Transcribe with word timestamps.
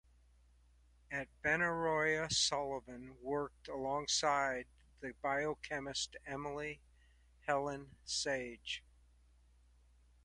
At 1.11 1.27
Benaroya 1.43 2.27
Sullivan 2.33 3.15
worked 3.21 3.67
alongside 3.67 4.65
the 4.99 5.13
biochemist 5.21 6.15
Emily 6.25 6.81
Helene 7.45 7.97
Sage. 8.03 8.83